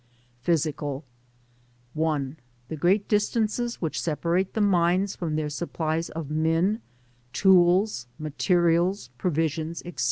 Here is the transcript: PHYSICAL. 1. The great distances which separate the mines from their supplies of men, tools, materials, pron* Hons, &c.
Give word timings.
PHYSICAL. 0.41 1.03
1. 1.93 2.37
The 2.69 2.75
great 2.75 3.07
distances 3.07 3.79
which 3.83 4.01
separate 4.01 4.55
the 4.55 4.59
mines 4.59 5.15
from 5.15 5.35
their 5.35 5.47
supplies 5.51 6.09
of 6.09 6.31
men, 6.31 6.81
tools, 7.33 8.07
materials, 8.17 9.11
pron* 9.19 9.35
Hons, 9.35 9.83
&c. 9.85 9.93